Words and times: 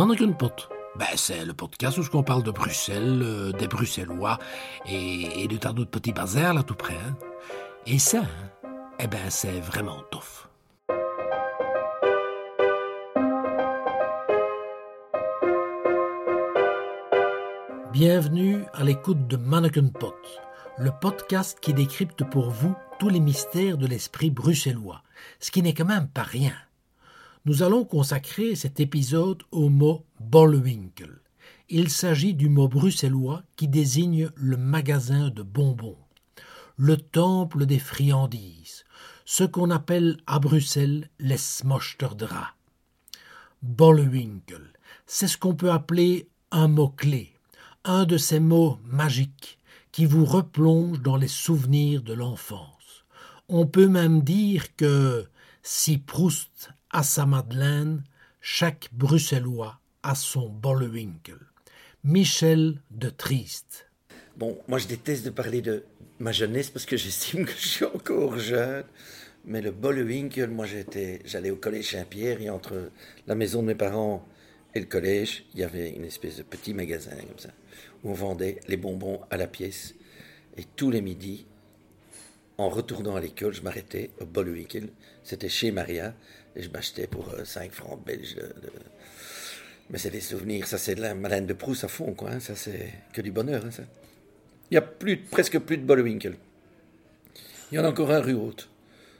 Pot. 0.00 0.70
Ben, 0.96 1.04
c'est 1.14 1.44
le 1.44 1.52
podcast 1.52 1.98
où 1.98 2.02
on 2.14 2.22
parle 2.22 2.42
de 2.42 2.50
Bruxelles, 2.50 3.20
euh, 3.22 3.52
des 3.52 3.68
Bruxellois 3.68 4.38
et, 4.86 5.46
de 5.46 5.58
tant 5.58 5.74
d'autres 5.74 5.90
petits 5.90 6.14
bazars 6.14 6.54
là 6.54 6.62
tout 6.62 6.74
près. 6.74 6.94
Hein. 6.94 7.16
Et 7.86 7.98
ça, 7.98 8.20
hein, 8.22 8.70
eh 8.98 9.06
ben, 9.06 9.28
c'est 9.28 9.60
vraiment 9.60 10.02
tough. 10.10 10.48
Bienvenue 17.92 18.64
à 18.72 18.84
l'écoute 18.84 19.26
de 19.26 19.36
Mannequin 19.36 19.88
Pot, 19.88 20.16
le 20.78 20.92
podcast 20.98 21.58
qui 21.60 21.74
décrypte 21.74 22.24
pour 22.24 22.48
vous 22.48 22.74
tous 22.98 23.10
les 23.10 23.20
mystères 23.20 23.76
de 23.76 23.86
l'esprit 23.86 24.30
bruxellois, 24.30 25.02
ce 25.40 25.50
qui 25.50 25.60
n'est 25.60 25.74
quand 25.74 25.84
même 25.84 26.08
pas 26.08 26.22
rien. 26.22 26.54
Nous 27.46 27.62
allons 27.62 27.84
consacrer 27.84 28.54
cet 28.54 28.80
épisode 28.80 29.42
au 29.50 29.68
mot 29.68 30.04
Bollewinkel. 30.20 31.20
Il 31.68 31.88
s'agit 31.90 32.34
du 32.34 32.48
mot 32.48 32.68
bruxellois 32.68 33.42
qui 33.56 33.68
désigne 33.68 34.30
le 34.34 34.56
magasin 34.56 35.30
de 35.30 35.42
bonbons, 35.42 35.98
le 36.76 36.96
temple 36.96 37.66
des 37.66 37.78
friandises, 37.78 38.84
ce 39.24 39.44
qu'on 39.44 39.70
appelle 39.70 40.18
à 40.26 40.38
Bruxelles 40.38 41.08
les 41.18 41.38
smochterdra. 41.38 42.54
Bollewinkel, 43.62 44.72
c'est 45.06 45.28
ce 45.28 45.38
qu'on 45.38 45.54
peut 45.54 45.70
appeler 45.70 46.28
un 46.50 46.68
mot-clé 46.68 47.32
un 47.84 48.04
de 48.04 48.18
ces 48.18 48.40
mots 48.40 48.78
magiques 48.84 49.58
qui 49.92 50.04
vous 50.04 50.24
replonge 50.24 51.00
dans 51.00 51.16
les 51.16 51.28
souvenirs 51.28 52.02
de 52.02 52.12
l'enfance. 52.12 53.04
On 53.48 53.66
peut 53.66 53.88
même 53.88 54.22
dire 54.22 54.76
que 54.76 55.26
si 55.62 55.98
Proust 55.98 56.70
a 56.90 57.02
sa 57.02 57.26
Madeleine, 57.26 58.02
chaque 58.40 58.88
Bruxellois 58.92 59.78
a 60.02 60.14
son 60.14 60.48
Bollewinkel. 60.48 61.38
Michel 62.02 62.80
de 62.90 63.10
Triste. 63.10 63.90
Bon, 64.36 64.58
moi 64.68 64.78
je 64.78 64.86
déteste 64.86 65.24
de 65.24 65.30
parler 65.30 65.60
de 65.60 65.84
ma 66.18 66.32
jeunesse 66.32 66.70
parce 66.70 66.86
que 66.86 66.96
j'estime 66.96 67.44
que 67.44 67.52
je 67.52 67.68
suis 67.68 67.84
encore 67.84 68.38
jeune. 68.38 68.84
Mais 69.44 69.60
le 69.60 69.70
Bollewinkel, 69.70 70.50
moi 70.50 70.66
j'étais, 70.66 71.20
j'allais 71.24 71.50
au 71.50 71.56
collège 71.56 71.92
Saint-Pierre 71.92 72.40
et 72.40 72.50
entre 72.50 72.90
la 73.26 73.34
maison 73.34 73.62
de 73.62 73.68
mes 73.68 73.74
parents 73.74 74.26
et 74.74 74.80
le 74.80 74.86
collège, 74.86 75.44
il 75.54 75.60
y 75.60 75.64
avait 75.64 75.90
une 75.90 76.04
espèce 76.04 76.36
de 76.36 76.42
petit 76.42 76.74
magasin 76.74 77.10
comme 77.10 77.38
ça 77.38 77.50
où 78.02 78.10
on 78.10 78.14
vendait 78.14 78.60
les 78.68 78.76
bonbons 78.76 79.20
à 79.30 79.36
la 79.36 79.46
pièce. 79.46 79.94
Et 80.56 80.64
tous 80.76 80.90
les 80.90 81.00
midis, 81.00 81.46
en 82.60 82.68
retournant 82.68 83.16
à 83.16 83.20
l'école, 83.20 83.54
je 83.54 83.62
m'arrêtais 83.62 84.10
au 84.20 84.26
Bolwinkel. 84.26 84.90
C'était 85.24 85.48
chez 85.48 85.70
Maria. 85.70 86.14
Et 86.56 86.62
je 86.62 86.70
m'achetais 86.70 87.06
pour 87.06 87.32
5 87.44 87.70
euh, 87.70 87.72
francs 87.72 88.04
belges. 88.04 88.36
Mais 89.88 89.98
c'est 89.98 90.10
des 90.10 90.20
souvenirs. 90.20 90.66
Ça, 90.66 90.78
c'est 90.78 90.94
de 90.94 91.00
la 91.00 91.14
Madeleine 91.14 91.46
de 91.46 91.52
Proust 91.52 91.84
à 91.84 91.88
fond, 91.88 92.12
quoi. 92.12 92.30
Hein. 92.30 92.40
Ça, 92.40 92.54
c'est 92.54 92.92
que 93.12 93.20
du 93.20 93.30
bonheur, 93.30 93.64
hein. 93.64 93.84
Il 94.70 94.74
n'y 94.74 94.78
a 94.78 94.88
presque 95.30 95.58
plus 95.58 95.78
de 95.78 95.84
Bolwinkel. 95.84 96.36
Il 97.70 97.76
y 97.76 97.78
en 97.78 97.84
a 97.84 97.88
encore 97.88 98.10
un 98.10 98.20
rue 98.20 98.34
haute, 98.34 98.68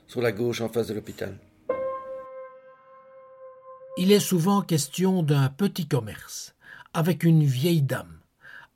sur 0.06 0.20
la 0.20 0.30
gauche, 0.30 0.60
en 0.60 0.68
face 0.68 0.86
de 0.88 0.94
l'hôpital. 0.94 1.36
Il 3.96 4.12
est 4.12 4.20
souvent 4.20 4.62
question 4.62 5.22
d'un 5.24 5.48
petit 5.48 5.88
commerce, 5.88 6.54
avec 6.94 7.24
une 7.24 7.44
vieille 7.44 7.82
dame 7.82 8.20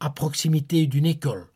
à 0.01 0.11
proximité 0.11 0.87
d'une 0.87 1.07
école. 1.07 1.47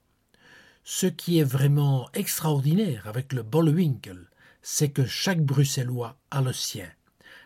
Ce 0.91 1.07
qui 1.07 1.39
est 1.39 1.45
vraiment 1.45 2.09
extraordinaire 2.15 3.07
avec 3.07 3.35
le 3.35 3.43
Bollewinkel, 3.43 4.31
c'est 4.63 4.89
que 4.89 5.05
chaque 5.05 5.45
Bruxellois 5.45 6.17
a 6.31 6.41
le 6.41 6.55
sien. 6.55 6.89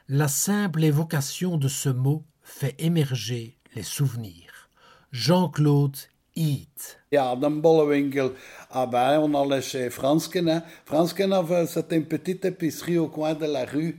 La 0.08 0.28
simple 0.28 0.84
évocation 0.84 1.56
de 1.56 1.66
ce 1.66 1.88
mot 1.88 2.22
fait 2.44 2.76
émerger 2.78 3.56
les 3.74 3.82
souvenirs. 3.82 4.70
Jean-Claude 5.10 5.96
Eat. 6.36 7.00
Ja, 7.10 7.34
dan 7.34 7.60
Bollewinkel. 7.60 8.30
Ah 8.70 8.86
ben, 8.86 9.18
on 9.18 9.34
allait 9.34 9.60
chez 9.60 9.90
Fransken. 9.90 10.48
Hein. 10.48 10.62
Fransken 10.86 11.32
avait, 11.32 11.66
c'était 11.66 11.96
une 11.96 12.06
petite 12.06 12.44
épicerie 12.44 12.98
au 12.98 13.08
coin 13.08 13.34
de 13.34 13.46
la 13.46 13.64
rue 13.64 13.98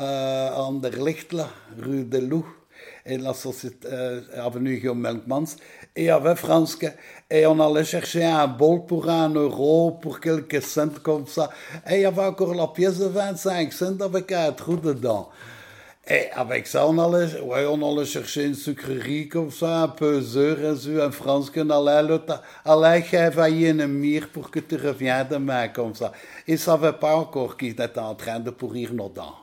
euh, 0.00 0.50
Anderlecht, 0.50 1.36
rue 1.78 2.04
de 2.04 2.18
Loup 2.18 2.59
et 3.06 3.18
la 3.18 3.34
société, 3.34 3.88
euh, 3.90 4.20
avenue 4.36 4.76
Guillaume 4.78 5.00
Melkmans. 5.00 5.56
Et 5.96 6.04
y 6.04 6.10
avait 6.10 6.36
Franske. 6.36 6.86
Et 7.30 7.46
on 7.46 7.58
allait 7.60 7.84
chercher 7.84 8.24
un 8.24 8.46
bol 8.46 8.84
pour 8.86 9.08
un 9.08 9.30
euro, 9.30 9.92
pour 9.92 10.20
quelques 10.20 10.62
cents 10.62 10.98
comme 11.02 11.26
ça. 11.26 11.50
Et 11.88 11.96
il 11.96 12.00
y 12.02 12.04
avait 12.04 12.24
encore 12.24 12.54
la 12.54 12.68
pièce 12.68 12.98
de 12.98 13.06
25 13.06 13.72
cents 13.72 14.00
avec 14.00 14.32
un 14.32 14.52
trou 14.52 14.76
dedans. 14.76 15.28
Et 16.08 16.28
avec 16.32 16.66
ça, 16.66 16.88
on 16.88 16.98
allait, 16.98 17.40
ouais, 17.40 17.66
on 17.66 17.80
allait 17.88 18.06
chercher 18.06 18.46
une 18.46 18.54
sucrerie 18.54 19.28
comme 19.28 19.50
ça, 19.50 19.82
un 19.82 19.88
peu 19.88 20.20
zeur 20.20 20.56
en 20.64 20.74
zo. 20.74 21.00
En 21.00 21.10
Franske 21.10 21.58
allait, 21.58 22.18
allait 22.64 23.02
geven 23.02 23.62
une 23.62 23.86
mire 23.86 24.28
pour 24.30 24.50
que 24.50 24.60
tu 24.60 24.76
reviennes 24.76 25.28
demain 25.30 25.68
comme 25.68 25.94
ça. 25.94 26.10
Il 26.48 26.54
ne 26.54 26.58
savait 26.58 26.94
pas 26.94 27.14
encore 27.14 27.56
qu'il 27.56 27.70
était 27.70 27.98
en 27.98 28.14
train 28.14 28.40
de 28.40 28.50
pourrir 28.50 28.92
nos 28.92 29.08
dents. 29.08 29.36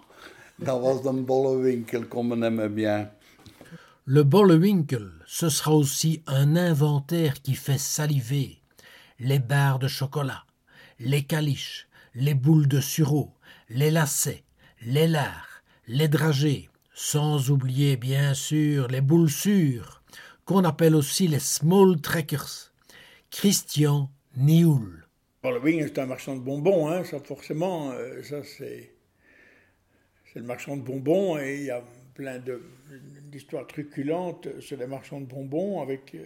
Dat 0.59 0.79
was 0.81 1.03
de 1.03 1.11
bolle 1.11 1.61
winkel, 1.61 2.07
comme 2.07 2.43
aimait 2.43 2.69
bien. 2.69 3.11
Le 4.09 4.23
Bollewinkel, 4.23 5.11
ce 5.25 5.49
sera 5.49 5.73
aussi 5.73 6.23
un 6.27 6.55
inventaire 6.55 7.41
qui 7.41 7.55
fait 7.55 7.77
saliver. 7.77 8.61
Les 9.19 9.37
barres 9.37 9.79
de 9.79 9.89
chocolat, 9.89 10.45
les 10.97 11.23
caliches, 11.23 11.89
les 12.15 12.33
boules 12.33 12.69
de 12.69 12.79
sureau, 12.79 13.33
les 13.67 13.91
lacets, 13.91 14.45
les 14.81 15.07
lards, 15.07 15.61
les 15.89 16.07
dragées, 16.07 16.69
sans 16.93 17.51
oublier 17.51 17.97
bien 17.97 18.33
sûr 18.33 18.87
les 18.87 19.01
boules 19.01 19.29
sûres, 19.29 20.01
qu'on 20.45 20.63
appelle 20.63 20.95
aussi 20.95 21.27
les 21.27 21.39
small 21.39 21.99
trackers. 21.99 22.71
Christian 23.29 24.09
Nioul. 24.37 25.05
Bollewinkel, 25.43 25.91
c'est 25.93 25.99
un 25.99 26.05
marchand 26.05 26.37
de 26.37 26.41
bonbons, 26.41 26.87
hein, 26.87 27.03
ça 27.03 27.19
forcément, 27.19 27.91
euh, 27.91 28.23
ça 28.23 28.41
c'est. 28.45 28.93
C'est 30.31 30.39
le 30.39 30.45
marchand 30.45 30.77
de 30.77 30.81
bonbons 30.81 31.37
et 31.37 31.57
il 31.57 31.63
y 31.65 31.71
a 31.71 31.83
plein 32.17 32.41
d'histoires 33.31 33.67
truculentes 33.67 34.59
sur 34.59 34.75
les 34.75 34.87
marchands 34.87 35.21
de 35.21 35.27
bonbons 35.27 35.81
avec 35.81 36.15
euh, 36.15 36.25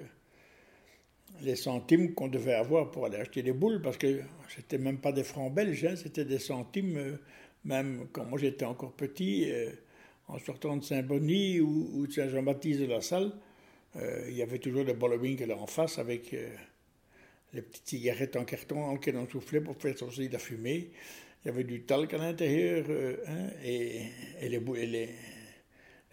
les 1.42 1.58
centimes 1.58 2.14
qu'on 2.14 2.30
devait 2.30 2.54
avoir 2.54 2.92
pour 2.92 3.06
aller 3.06 3.18
acheter 3.18 3.44
des 3.44 3.52
boules, 3.52 3.82
parce 3.82 3.98
que 3.98 4.22
c'était 4.48 4.78
même 4.78 5.00
pas 5.00 5.12
des 5.12 5.26
francs 5.26 5.54
belges, 5.54 5.84
hein, 5.84 5.96
c'était 5.98 6.24
des 6.24 6.40
centimes, 6.40 6.98
euh, 6.98 7.18
même 7.66 8.08
quand 8.14 8.24
moi 8.24 8.40
j'étais 8.40 8.64
encore 8.64 8.94
petit, 8.94 9.52
euh, 9.52 9.70
en 10.30 10.40
sortant 10.40 10.78
de 10.78 10.84
Saint-Bonny 10.86 11.60
ou, 11.60 12.08
de 12.08 12.12
Saint-Jean-Baptiste 12.14 12.80
de 12.80 12.86
la 12.86 13.02
Salle, 13.02 13.34
il 14.30 14.34
y 14.34 14.42
avait 14.42 14.60
toujours 14.60 14.86
des 14.86 14.96
là 15.46 15.58
en 15.58 15.68
face 15.68 16.00
avec 16.00 16.34
les 17.54 17.62
petites 17.62 17.90
cigarettes 17.90 18.38
en 18.38 18.46
carton 18.46 18.80
dans 18.80 18.94
lesquelles 18.94 19.18
on 19.18 19.28
soufflait 19.28 19.60
pour 19.60 19.76
faire 19.76 19.98
sortir 19.98 20.30
de 20.30 20.32
la 20.32 20.40
fumée. 20.40 20.92
Il 21.44 21.50
y 21.50 21.52
avait 21.52 21.66
du 21.66 21.82
talc 21.82 22.14
à 22.14 22.18
l'intérieur 22.18 22.86
hein, 23.28 23.50
et, 23.66 24.04
les, 24.42 24.62
et, 24.78 24.86
les, 24.86 25.10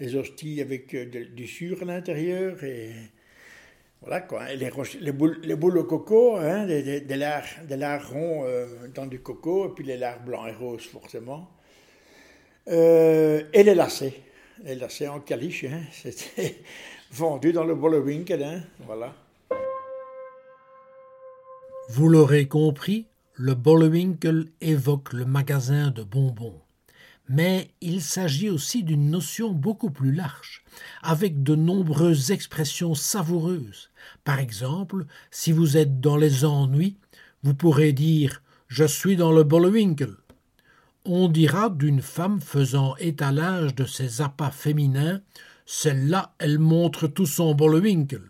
les 0.01 0.17
hosties 0.17 0.61
avec 0.61 0.95
euh, 0.95 1.07
du 1.35 1.47
sucre 1.47 1.83
à 1.83 1.87
l'intérieur 1.87 2.63
et 2.65 2.93
voilà 4.01 4.21
quoi. 4.21 4.53
Les, 4.55 4.71
les, 5.01 5.13
boules, 5.13 5.41
les 5.43 5.57
boules 5.57 5.79
au 5.79 5.85
coco, 5.85 6.37
hein, 6.37 6.67
des, 6.67 7.01
des, 7.01 7.17
lards, 7.17 8.11
ronds 8.11 8.45
euh, 8.45 8.67
dans 8.95 9.07
du 9.07 9.21
coco 9.21 9.67
et 9.67 9.75
puis 9.75 9.85
les 9.85 9.97
lards 9.97 10.21
blancs 10.21 10.49
et 10.49 10.53
roses 10.53 10.87
forcément. 10.87 11.51
Euh, 12.69 13.43
et 13.53 13.63
les 13.63 13.75
lacets, 13.75 14.15
les 14.65 14.75
lacets 14.75 15.09
en 15.09 15.21
caliche, 15.21 15.65
hein, 15.65 15.83
c'était 15.93 16.59
vendu 17.11 17.53
dans 17.53 17.65
le 17.65 17.75
Bollewinkel, 17.75 18.43
hein, 18.43 18.63
voilà. 18.87 19.15
Vous 21.91 22.09
l'aurez 22.09 22.47
compris, 22.47 23.07
le 23.35 23.55
Bollewinkel 23.55 24.49
évoque 24.61 25.15
le 25.15 25.25
magasin 25.25 25.91
de 25.91 26.03
bonbons 26.03 26.61
mais 27.29 27.71
il 27.81 28.01
s'agit 28.01 28.49
aussi 28.49 28.83
d'une 28.83 29.11
notion 29.11 29.53
beaucoup 29.53 29.91
plus 29.91 30.13
large, 30.13 30.65
avec 31.03 31.43
de 31.43 31.55
nombreuses 31.55 32.31
expressions 32.31 32.95
savoureuses. 32.95 33.91
Par 34.25 34.39
exemple, 34.39 35.05
si 35.31 35.53
vous 35.53 35.77
êtes 35.77 36.01
dans 36.01 36.17
les 36.17 36.45
ennuis, 36.45 36.97
vous 37.43 37.55
pourrez 37.55 37.93
dire 37.93 38.43
Je 38.69 38.85
suis 38.85 39.17
dans 39.17 39.33
le 39.33 39.45
Bollewinkel. 39.45 40.15
On 41.05 41.29
dira 41.29 41.71
d'une 41.71 42.03
femme 42.03 42.41
faisant 42.41 42.97
étalage 42.97 43.75
de 43.75 43.85
ses 43.85 44.21
appâts 44.21 44.51
féminins 44.51 45.21
Celle-là, 45.67 46.35
elle 46.39 46.59
montre 46.59 47.07
tout 47.09 47.27
son 47.27 47.55
Bollewinkel. 47.55 48.23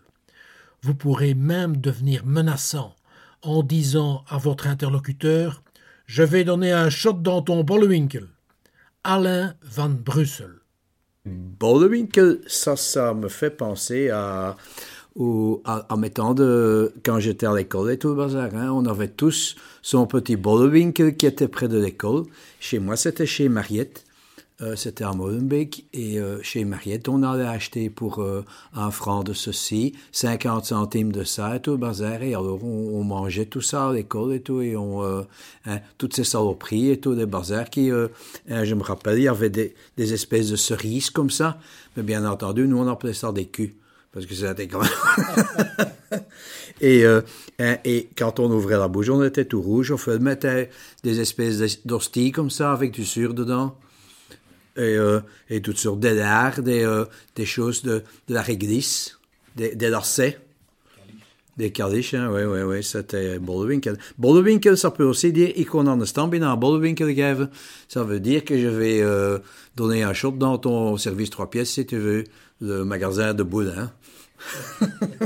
Vous 0.83 0.95
pourrez 0.95 1.35
même 1.35 1.77
devenir 1.77 2.27
menaçant 2.27 2.95
en 3.43 3.63
disant 3.63 4.25
à 4.29 4.39
votre 4.39 4.67
interlocuteur 4.67 5.63
Je 6.07 6.25
vais 6.25 6.45
donner 6.45 6.73
un 6.73 6.91
shot 6.91 7.15
dans 7.15 7.43
ton 7.43 7.63
Bollewinkel. 7.63 8.29
Alain 9.05 9.55
van 9.63 9.91
Brussel. 9.91 10.61
Bollewinkel, 11.25 12.41
ça, 12.47 12.77
ça 12.77 13.15
me 13.15 13.29
fait 13.29 13.51
penser 13.51 14.09
à, 14.11 14.57
au, 15.15 15.63
à, 15.65 15.87
à 15.93 16.35
de, 16.35 16.93
quand 17.05 17.19
j'étais 17.21 17.47
à 17.47 17.55
l'école 17.55 17.93
et 17.93 17.99
tout 17.99 18.09
le 18.09 18.15
bazar. 18.15 18.55
Hein, 18.55 18.71
on 18.73 18.87
avait 18.87 19.09
tous 19.09 19.57
son 19.83 20.07
petit 20.07 20.37
Bollewinkel 20.37 21.17
qui 21.17 21.27
était 21.27 21.49
près 21.49 21.69
de 21.69 21.79
l'école. 21.79 22.25
Chez 22.61 22.79
moi, 22.79 22.97
c'était 22.97 23.27
chez 23.27 23.49
Mariette. 23.49 24.05
Euh, 24.61 24.75
c'était 24.75 25.05
à 25.05 25.13
Molenbeek 25.13 25.87
et 25.93 26.19
euh, 26.19 26.43
chez 26.43 26.65
Mariette, 26.65 27.09
on 27.09 27.23
allait 27.23 27.47
acheter 27.47 27.91
pour 27.91 28.19
euh, 28.19 28.45
un 28.75 28.91
franc 28.91 29.23
de 29.23 29.33
ceci, 29.33 29.95
50 30.11 30.65
centimes 30.65 31.13
de 31.13 31.23
ça 31.23 31.55
et 31.55 31.61
tout, 31.61 31.79
bazar. 31.79 32.25
Et 32.25 32.35
alors, 32.35 32.65
on, 32.65 33.05
mangeait 33.05 33.47
tout 33.47 33.61
ça 33.61 33.91
à 33.91 33.93
l'école 33.93 34.35
et 34.35 34.41
tout, 34.41 34.61
et 34.61 34.77
on, 34.77 35.03
hein, 35.05 35.79
toutes 35.97 36.17
ces 36.17 36.25
saloperies 36.25 36.91
et 36.91 36.99
tout, 36.99 37.15
des 37.15 37.27
bazars 37.27 37.71
qui, 37.71 37.91
hein, 37.91 38.65
je 38.65 38.75
me 38.75 38.83
rappelle, 38.83 39.19
il 39.19 39.25
y 39.25 39.29
avait 39.29 39.49
des, 39.49 39.75
des, 39.97 40.13
espèces 40.13 40.51
de 40.51 40.57
cerises 40.57 41.11
comme 41.11 41.31
ça, 41.31 41.59
mais 41.97 42.03
bien 42.03 42.29
entendu, 42.29 42.67
nous, 42.67 42.79
on 42.79 42.89
appelait 42.89 43.15
ça 43.15 43.31
des 43.31 43.47
culs, 43.47 43.75
parce 44.13 44.27
que 44.27 44.35
c'était 44.35 44.67
quand 44.67 44.81
même... 44.81 46.21
et, 46.81 47.07
hein, 47.07 47.23
et 47.85 48.09
quand 48.19 48.41
on 48.41 48.51
ouvrait 48.51 48.77
la 48.77 48.89
bouche, 48.89 49.09
on 49.09 49.23
était 49.23 49.45
tout 49.45 49.63
rouge, 49.63 49.93
on 49.93 50.19
mettait 50.19 50.71
des 51.05 51.21
espèces 51.21 51.87
d'hosties 51.87 52.33
comme 52.33 52.51
ça, 52.51 52.73
avec 52.73 52.91
du 52.91 53.05
sucre 53.05 53.33
dedans 53.33 53.77
et, 54.79 54.97
euh, 54.97 55.21
et 55.51 55.61
toutes 55.61 55.79
sortes 55.79 56.01
d'arts, 56.01 56.63
des, 56.63 56.85
euh, 56.85 57.05
des 57.35 57.45
choses 57.45 57.83
de, 57.83 58.03
de 58.29 58.35
la 58.35 58.43
réglisse, 58.43 59.19
des, 59.57 59.75
des 59.75 59.91
lacets. 59.91 60.39
Des 61.57 61.73
caliches, 61.73 62.15
hein, 62.15 62.31
oui, 62.33 62.45
oui, 62.45 62.61
oui, 62.63 62.85
c'était 62.85 63.41
Bollewinkel. 63.41 63.99
Bollewinkel, 64.17 64.77
ça 64.79 64.93
peut 64.93 65.03
aussi 65.03 65.33
dire, 65.33 65.51
ik 65.57 65.67
kon 65.67 65.89
aan 65.89 65.99
de 65.99 66.07
aan 66.45 66.59
Bollewinkel 66.59 67.13
geven. 67.17 67.51
Ça 67.89 68.05
veut 68.05 68.21
dire 68.21 68.45
que 68.45 68.57
je 68.57 68.69
vais 68.69 69.01
euh, 69.03 69.41
donner 69.75 70.05
un 70.05 70.13
shot 70.13 70.37
dans 70.39 70.57
ton 70.59 70.97
service 70.97 71.31
trois 71.31 71.51
pièces, 71.51 71.71
si 71.71 71.85
tu 71.85 71.97
veux, 71.99 72.23
le 72.61 72.85
magasin 72.85 73.35
de 73.35 73.43
Boulin. 73.43 73.91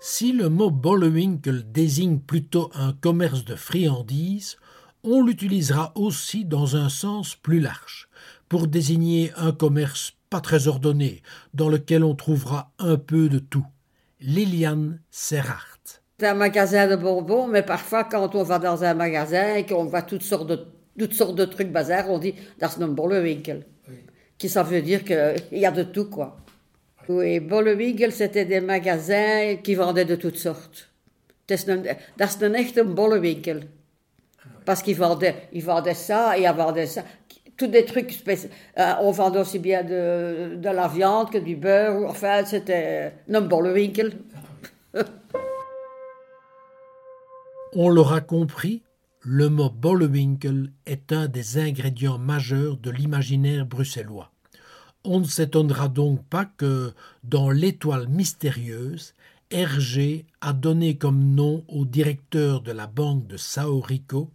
si 0.00 0.30
le 0.30 0.48
mot 0.48 0.70
Bollewinkel 0.70 1.64
désigne 1.72 2.20
plutôt 2.20 2.70
un 2.74 2.92
commerce 2.92 3.44
de 3.44 3.56
friandises, 3.56 4.56
on 5.02 5.22
l'utilisera 5.22 5.92
aussi 5.94 6.44
dans 6.44 6.76
un 6.76 6.88
sens 6.88 7.34
plus 7.36 7.60
large, 7.60 8.08
pour 8.48 8.66
désigner 8.66 9.32
un 9.36 9.52
commerce 9.52 10.14
pas 10.30 10.40
très 10.40 10.68
ordonné, 10.68 11.22
dans 11.54 11.68
lequel 11.68 12.04
on 12.04 12.14
trouvera 12.14 12.72
un 12.78 12.96
peu 12.96 13.28
de 13.28 13.38
tout. 13.38 13.66
Liliane 14.20 15.00
Serrart. 15.10 16.02
C'est 16.18 16.26
un 16.26 16.34
magasin 16.34 16.88
de 16.88 16.96
bonbons, 16.96 17.46
mais 17.46 17.62
parfois 17.62 18.04
quand 18.04 18.34
on 18.34 18.42
va 18.42 18.58
dans 18.58 18.82
un 18.82 18.94
magasin 18.94 19.56
et 19.56 19.66
qu'on 19.66 19.84
voit 19.84 20.02
toutes 20.02 20.22
sortes 20.22 20.48
de, 20.48 20.66
toutes 20.98 21.14
sortes 21.14 21.36
de 21.36 21.44
trucs 21.44 21.70
bazar, 21.70 22.10
on 22.10 22.18
dit 22.18 22.34
«das 22.58 22.76
ist 22.78 22.78
Bollewinkel 22.78 23.66
Qui 24.38 24.48
ça 24.48 24.62
veut 24.62 24.82
dire 24.82 25.04
qu'il 25.04 25.58
y 25.58 25.66
a 25.66 25.70
de 25.70 25.82
tout, 25.82 26.08
quoi. 26.10 26.38
Oui, 27.08 27.40
Bollewinkel, 27.40 28.12
c'était 28.12 28.44
des 28.44 28.60
magasins 28.60 29.56
qui 29.62 29.74
vendaient 29.74 30.04
de 30.04 30.16
toutes 30.16 30.38
sortes. 30.38 30.88
Das 31.48 31.60
ist 31.62 32.42
ein 32.42 32.54
echte 32.54 32.82
Bollewinkel 32.82 33.68
parce 34.64 34.82
qu'ils 34.82 34.96
vendaient, 34.96 35.48
ils 35.52 35.64
vendaient 35.64 35.94
ça 35.94 36.36
ils 36.36 36.46
vendaient 36.48 36.86
ça. 36.86 37.02
Tous 37.56 37.68
des 37.68 37.86
trucs 37.86 38.12
spéciaux. 38.12 38.50
Euh, 38.78 38.92
on 39.00 39.12
vendait 39.12 39.38
aussi 39.38 39.58
bien 39.58 39.82
de, 39.82 40.58
la 40.62 40.88
viande 40.88 41.30
que 41.30 41.38
du 41.38 41.56
beurre. 41.56 42.10
Enfin, 42.10 42.44
c'était 42.44 43.14
un 43.32 43.72
winkel. 43.72 44.18
on 47.74 47.88
l'aura 47.88 48.20
compris, 48.20 48.82
le 49.20 49.48
mot 49.48 49.70
Bollewinkel 49.70 50.70
est 50.86 51.12
un 51.12 51.28
des 51.28 51.58
ingrédients 51.58 52.18
majeurs 52.18 52.76
de 52.76 52.90
l'imaginaire 52.90 53.66
bruxellois. 53.66 54.30
On 55.04 55.20
ne 55.20 55.24
s'étonnera 55.24 55.88
donc 55.88 56.24
pas 56.24 56.44
que, 56.44 56.92
dans 57.24 57.50
l'étoile 57.50 58.08
mystérieuse, 58.08 59.14
Hergé 59.50 60.26
a 60.40 60.52
donné 60.52 60.98
comme 60.98 61.34
nom 61.34 61.64
au 61.68 61.84
directeur 61.84 62.62
de 62.62 62.72
la 62.72 62.88
banque 62.88 63.28
de 63.28 63.36
Sao 63.36 63.80
Rico 63.80 64.30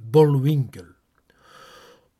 Bollwinkel. 0.00 0.86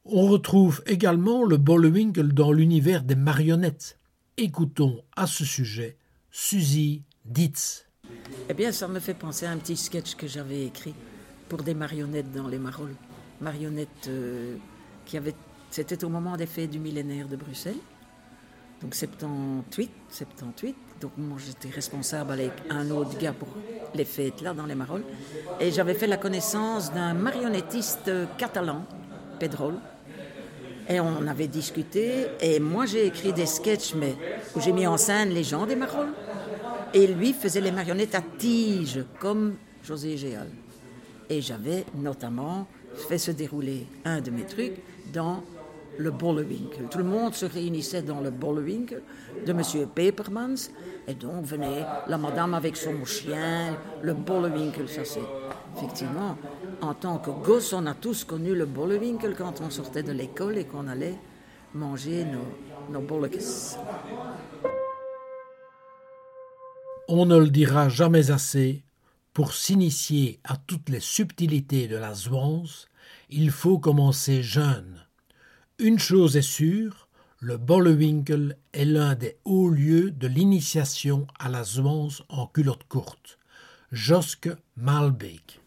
On 0.04 0.28
retrouve 0.28 0.82
également 0.86 1.44
le 1.44 1.56
Bollwinkel 1.56 2.34
dans 2.34 2.52
l'univers 2.52 3.02
des 3.02 3.14
marionnettes. 3.14 3.98
Écoutons 4.36 5.02
à 5.16 5.26
ce 5.26 5.44
sujet 5.46 5.96
Suzy 6.30 7.02
Ditz. 7.24 7.86
Eh 8.50 8.54
bien, 8.54 8.72
ça 8.72 8.88
me 8.88 9.00
fait 9.00 9.14
penser 9.14 9.46
à 9.46 9.50
un 9.50 9.56
petit 9.56 9.76
sketch 9.76 10.14
que 10.14 10.26
j'avais 10.26 10.66
écrit 10.66 10.94
pour 11.48 11.62
des 11.62 11.72
marionnettes 11.72 12.32
dans 12.32 12.48
les 12.48 12.58
Marolles. 12.58 12.96
Marionnettes 13.40 14.08
euh, 14.08 14.56
qui 15.06 15.16
avaient. 15.16 15.34
C'était 15.70 16.04
au 16.04 16.10
moment 16.10 16.36
des 16.36 16.46
fêtes 16.46 16.70
du 16.70 16.78
millénaire 16.78 17.26
de 17.26 17.36
Bruxelles. 17.36 17.80
Donc 18.82 18.94
78, 18.94 19.90
78. 20.10 20.76
Donc 21.04 21.18
moi 21.18 21.36
j'étais 21.36 21.68
responsable 21.68 22.32
avec 22.32 22.52
un 22.70 22.90
autre 22.90 23.18
gars 23.18 23.34
pour 23.34 23.48
les 23.94 24.06
fêtes 24.06 24.40
là 24.40 24.54
dans 24.54 24.64
les 24.64 24.74
Marolles. 24.74 25.04
Et 25.60 25.70
j'avais 25.70 25.92
fait 25.92 26.06
la 26.06 26.16
connaissance 26.16 26.94
d'un 26.94 27.12
marionnettiste 27.12 28.10
catalan, 28.38 28.86
Pedrol. 29.38 29.74
Et 30.88 31.00
on 31.00 31.26
avait 31.26 31.46
discuté. 31.46 32.28
Et 32.40 32.58
moi 32.58 32.86
j'ai 32.86 33.04
écrit 33.04 33.34
des 33.34 33.44
sketchs, 33.44 33.94
mais 33.94 34.16
où 34.56 34.62
j'ai 34.62 34.72
mis 34.72 34.86
en 34.86 34.96
scène 34.96 35.28
les 35.28 35.44
gens 35.44 35.66
des 35.66 35.76
Marolles. 35.76 36.14
Et 36.94 37.06
lui 37.06 37.34
faisait 37.34 37.60
les 37.60 37.70
marionnettes 37.70 38.14
à 38.14 38.22
tige, 38.22 39.04
comme 39.20 39.56
José 39.82 40.16
Géal. 40.16 40.48
Et 41.28 41.42
j'avais 41.42 41.84
notamment 41.94 42.66
fait 43.10 43.18
se 43.18 43.30
dérouler 43.30 43.86
un 44.06 44.22
de 44.22 44.30
mes 44.30 44.46
trucs 44.46 44.76
dans 45.12 45.42
le 45.98 46.10
Bollewinkel. 46.10 46.88
Tout 46.90 46.98
le 46.98 47.04
monde 47.04 47.34
se 47.34 47.46
réunissait 47.46 48.02
dans 48.02 48.20
le 48.20 48.30
Bollewinkel 48.30 49.02
de 49.46 49.50
M. 49.52 49.62
Pepermans. 49.94 50.70
Et 51.06 51.14
donc 51.14 51.44
venait 51.44 51.84
la 52.06 52.18
madame 52.18 52.54
avec 52.54 52.76
son 52.76 53.04
chien, 53.04 53.76
le 54.02 54.14
Bollewinkel. 54.14 54.88
Ça, 54.88 55.04
c'est 55.04 55.20
effectivement, 55.76 56.36
en 56.80 56.94
tant 56.94 57.18
que 57.18 57.30
gosse, 57.30 57.72
on 57.72 57.86
a 57.86 57.94
tous 57.94 58.24
connu 58.24 58.54
le 58.54 58.66
Bollewinkel 58.66 59.34
quand 59.36 59.60
on 59.60 59.70
sortait 59.70 60.02
de 60.02 60.12
l'école 60.12 60.58
et 60.58 60.64
qu'on 60.64 60.88
allait 60.88 61.18
manger 61.74 62.24
nos, 62.24 62.98
nos 63.00 63.06
On 67.08 67.26
ne 67.26 67.36
le 67.36 67.50
dira 67.50 67.88
jamais 67.88 68.30
assez, 68.30 68.84
pour 69.34 69.52
s'initier 69.52 70.40
à 70.44 70.56
toutes 70.56 70.88
les 70.88 71.00
subtilités 71.00 71.88
de 71.88 71.96
la 71.96 72.14
zouance, 72.14 72.88
il 73.28 73.50
faut 73.50 73.78
commencer 73.78 74.42
jeune. 74.42 75.03
Une 75.80 75.98
chose 75.98 76.36
est 76.36 76.42
sûre, 76.42 77.08
le 77.40 77.56
Bollewinkel 77.56 78.56
est 78.72 78.84
l'un 78.84 79.16
des 79.16 79.38
hauts 79.44 79.68
lieux 79.68 80.12
de 80.12 80.28
l'initiation 80.28 81.26
à 81.36 81.48
la 81.48 81.64
zouance 81.64 82.22
en 82.28 82.46
culotte 82.46 82.84
courte. 82.88 83.40
Josque 83.90 84.50
Malbeek. 84.76 85.60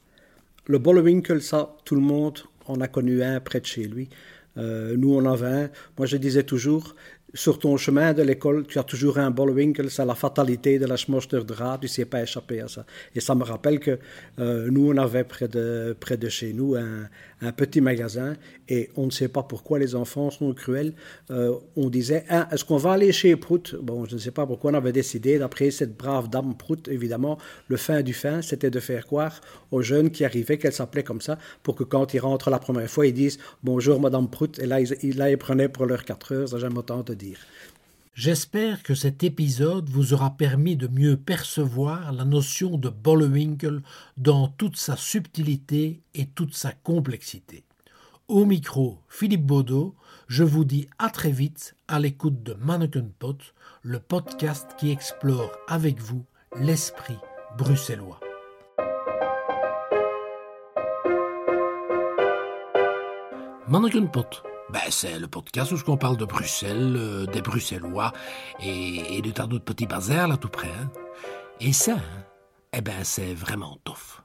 Le 0.65 0.77
Bollewinkel, 0.79 1.41
ça, 1.41 1.75
tout 1.83 1.95
le 1.95 2.01
monde 2.01 2.39
en 2.67 2.79
a 2.79 2.87
connu 2.87 3.21
un 3.21 3.41
près 3.41 3.59
de 3.59 3.65
chez 3.65 3.83
lui. 3.83 4.07
Euh, 4.55 4.95
nous, 4.95 5.13
on 5.13 5.25
en 5.25 5.33
avait 5.33 5.63
un. 5.63 5.69
Moi, 5.97 6.07
je 6.07 6.15
disais 6.15 6.43
toujours, 6.43 6.95
sur 7.33 7.59
ton 7.59 7.75
chemin 7.75 8.13
de 8.13 8.21
l'école, 8.23 8.65
tu 8.67 8.79
as 8.79 8.83
toujours 8.83 9.17
un 9.17 9.31
Bollewinkel, 9.31 9.91
c'est 9.91 10.05
la 10.05 10.15
fatalité 10.15 10.79
de 10.79 10.85
la 10.85 10.95
drap, 11.43 11.79
tu 11.79 11.85
ne 11.85 11.89
sais 11.89 12.05
pas 12.05 12.23
échapper 12.23 12.61
à 12.61 12.67
ça. 12.67 12.85
Et 13.15 13.19
ça 13.19 13.35
me 13.35 13.43
rappelle 13.43 13.79
que 13.79 13.99
euh, 14.39 14.69
nous, 14.71 14.91
on 14.91 14.97
avait 14.97 15.25
près 15.25 15.47
de, 15.47 15.95
près 15.99 16.15
de 16.15 16.29
chez 16.29 16.53
nous 16.53 16.75
un, 16.75 17.09
un, 17.41 17.51
petit 17.51 17.81
magasin 17.81 18.35
et 18.69 18.89
on 18.95 19.07
ne 19.07 19.11
sait 19.11 19.27
pas 19.27 19.43
pourquoi 19.43 19.77
les 19.77 19.93
enfants 19.93 20.31
sont 20.31 20.53
cruels. 20.53 20.93
Euh, 21.29 21.53
on 21.75 21.89
disait, 21.89 22.23
ah, 22.29 22.47
est-ce 22.51 22.63
qu'on 22.63 22.77
va 22.77 22.93
aller 22.93 23.11
chez 23.11 23.35
Prout? 23.35 23.75
Bon, 23.81 24.05
je 24.05 24.15
ne 24.15 24.19
sais 24.19 24.31
pas 24.31 24.45
pourquoi 24.45 24.71
on 24.71 24.75
avait 24.75 24.93
décidé, 24.93 25.37
d'après 25.37 25.69
cette 25.71 25.97
brave 25.97 26.29
dame 26.29 26.55
Prout, 26.55 26.87
évidemment, 26.87 27.37
le 27.67 27.75
fin 27.75 28.01
du 28.01 28.13
fin, 28.13 28.41
c'était 28.41 28.71
de 28.71 28.79
faire 28.79 29.05
croire 29.05 29.41
aux 29.71 29.81
jeunes 29.81 30.11
qui 30.11 30.23
arrivaient 30.23 30.57
qu'elle 30.57 30.73
s'appelait 30.73 31.03
comme 31.03 31.21
ça 31.21 31.37
pour 31.61 31.75
que 31.75 31.83
quand 31.83 32.13
ils 32.13 32.19
rentrent 32.19 32.49
la 32.49 32.59
première 32.59 32.89
fois, 32.89 33.05
ils 33.05 33.13
disent 33.13 33.37
bonjour 33.63 33.99
Madame 33.99 34.29
Prout 34.29 34.57
et 34.59 34.65
là, 34.65 34.79
ils, 34.79 35.17
là, 35.17 35.35
prenaient 35.37 35.69
pour 35.69 35.85
leurs 35.85 36.05
4 36.05 36.33
heures, 36.33 36.49
ça 36.49 36.57
j'aime 36.57 36.77
autant 36.77 37.03
te 37.03 37.11
J'espère 38.13 38.81
que 38.81 38.95
cet 38.95 39.23
épisode 39.23 39.89
vous 39.89 40.13
aura 40.13 40.31
permis 40.37 40.75
de 40.75 40.87
mieux 40.87 41.17
percevoir 41.17 42.11
la 42.11 42.25
notion 42.25 42.77
de 42.77 42.89
Bollewinkel 42.89 43.83
dans 44.17 44.47
toute 44.47 44.75
sa 44.75 44.95
subtilité 44.95 46.01
et 46.15 46.25
toute 46.25 46.55
sa 46.55 46.71
complexité. 46.71 47.63
Au 48.27 48.43
micro, 48.43 48.97
Philippe 49.07 49.45
Baudot, 49.45 49.95
je 50.27 50.43
vous 50.43 50.65
dis 50.65 50.89
à 50.97 51.09
très 51.09 51.31
vite 51.31 51.75
à 51.87 51.99
l'écoute 51.99 52.41
de 52.43 52.55
Mannequin 52.55 53.05
Pot, 53.19 53.53
le 53.83 53.99
podcast 53.99 54.71
qui 54.79 54.89
explore 54.89 55.51
avec 55.67 56.01
vous 56.01 56.25
l'esprit 56.59 57.19
bruxellois. 57.57 58.19
Mannequin 63.67 64.07
ben, 64.69 64.81
c'est 64.89 65.17
le 65.19 65.27
podcast 65.27 65.71
où 65.71 65.77
on 65.87 65.97
parle 65.97 66.17
de 66.17 66.25
Bruxelles, 66.25 66.95
euh, 66.97 67.25
des 67.25 67.41
Bruxellois 67.41 68.11
et, 68.59 69.21
de 69.21 69.31
tas 69.31 69.47
d'autres 69.47 69.65
petits 69.65 69.87
bazars 69.87 70.27
là 70.27 70.37
tout 70.37 70.49
près. 70.49 70.67
Hein. 70.67 70.91
Et 71.59 71.73
ça, 71.73 71.93
hein, 71.93 72.23
eh 72.73 72.81
ben, 72.81 73.03
c'est 73.03 73.33
vraiment 73.33 73.77
tough. 73.83 74.16